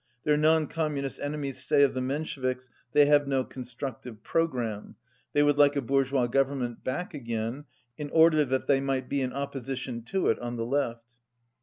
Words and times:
Their 0.23 0.35
non 0.35 0.65
Communist 0.65 1.19
enemies 1.19 1.63
say 1.63 1.83
of 1.83 1.93
the 1.93 2.01
Mensheviks: 2.01 2.69
"They 2.91 3.05
have 3.05 3.27
no 3.27 3.43
constructive 3.43 4.23
programme; 4.23 4.95
they 5.33 5.43
would 5.43 5.59
like 5.59 5.75
a 5.75 5.81
bourgeois 5.83 6.25
govern 6.25 6.57
ment 6.57 6.83
back 6.83 7.13
again, 7.13 7.65
in 7.99 8.09
order 8.09 8.43
that 8.43 8.65
they 8.65 8.79
might 8.81 9.07
be 9.09 9.21
in 9.21 9.31
opposition 9.31 10.01
to 10.05 10.29
it, 10.29 10.39
on 10.39 10.55
the 10.55 10.65
left." 10.65 11.19